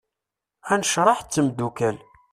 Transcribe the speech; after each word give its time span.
Anecraḥ 0.71 1.19
d 1.21 1.27
temddukal. 1.33 1.97